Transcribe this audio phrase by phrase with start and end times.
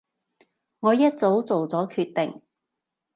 [0.79, 2.41] 我一早做咗決定